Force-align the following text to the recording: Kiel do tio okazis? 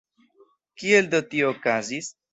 Kiel 0.83 1.11
do 1.13 1.19
tio 1.35 1.53
okazis? 1.57 2.13